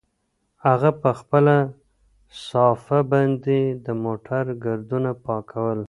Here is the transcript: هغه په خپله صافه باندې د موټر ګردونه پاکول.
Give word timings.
هغه 0.65 0.89
په 1.01 1.09
خپله 1.19 1.55
صافه 2.47 2.99
باندې 3.11 3.57
د 3.85 3.87
موټر 4.03 4.45
ګردونه 4.65 5.11
پاکول. 5.25 5.79